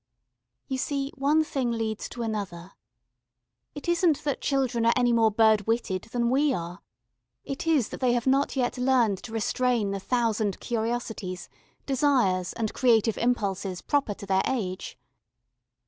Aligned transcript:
You 0.67 0.79
see 0.79 1.11
one 1.15 1.43
thing 1.43 1.69
leads 1.69 2.09
to 2.09 2.23
another. 2.23 2.71
It 3.75 3.87
isn't 3.87 4.23
that 4.23 4.41
children 4.41 4.83
are 4.83 4.93
any 4.95 5.13
more 5.13 5.29
bird 5.29 5.67
witted 5.67 6.05
than 6.05 6.31
we 6.31 6.51
are: 6.55 6.81
it 7.45 7.67
is 7.67 7.89
that 7.89 7.99
they 7.99 8.13
have 8.13 8.25
not 8.25 8.55
yet 8.55 8.79
learned 8.79 9.19
to 9.19 9.31
restrain 9.31 9.91
the 9.91 9.99
thousand 9.99 10.59
curiosities, 10.59 11.49
desires, 11.85 12.51
and 12.53 12.73
creative 12.73 13.19
impulses 13.19 13.83
proper 13.83 14.15
to 14.15 14.25
their 14.25 14.41
age. 14.47 14.97